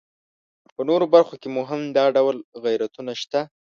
په 0.75 0.81
نورو 0.89 1.05
برخو 1.13 1.33
کې 1.41 1.47
مو 1.53 1.61
هم 1.69 1.81
دا 1.97 2.05
ډول 2.17 2.37
غیرتونه 2.63 3.11
شته. 3.21 3.39